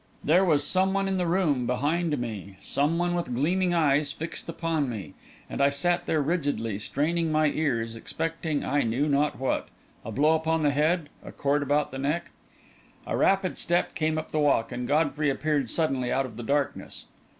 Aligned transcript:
There 0.23 0.43
was 0.43 0.63
someone 0.65 1.07
in 1.07 1.17
the 1.17 1.27
room 1.27 1.67
behind 1.67 2.17
me; 2.17 2.57
someone 2.63 3.13
with 3.13 3.35
gleaming 3.35 3.71
eyes 3.71 4.11
fixed 4.11 4.49
upon 4.49 4.89
me; 4.89 5.13
and 5.47 5.61
I 5.61 5.69
sat 5.69 6.07
there 6.07 6.23
rigidly, 6.23 6.79
straining 6.79 7.31
my 7.31 7.51
ears, 7.51 7.95
expecting 7.95 8.65
I 8.65 8.81
knew 8.81 9.07
not 9.07 9.37
what 9.37 9.67
a 10.03 10.11
blow 10.11 10.33
upon 10.33 10.63
the 10.63 10.71
head, 10.71 11.09
a 11.23 11.31
cord 11.31 11.61
about 11.61 11.91
the 11.91 11.99
neck. 11.99 12.31
A 13.05 13.15
rapid 13.15 13.59
step 13.59 13.93
came 13.93 14.17
up 14.17 14.31
the 14.31 14.39
walk 14.39 14.71
and 14.71 14.87
Godfrey 14.87 15.29
appeared 15.29 15.69
suddenly 15.69 16.11
out 16.11 16.25
of 16.25 16.35
the 16.35 16.41
darkness. 16.41 17.05